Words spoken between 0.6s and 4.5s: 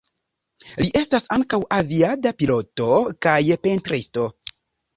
Li estas ankaŭ aviada piloto kaj pentristo.